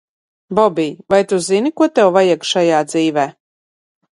[0.55, 3.27] Bobij, vai tu zini, ko tev vajag šajā dzīvē?